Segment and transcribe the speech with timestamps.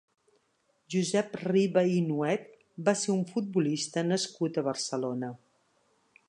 [0.93, 2.47] Josep Riba i Nuet
[2.87, 5.31] va ser un futbolista nascut a Barcelona.